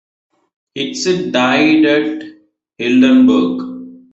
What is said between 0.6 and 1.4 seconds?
Hitzig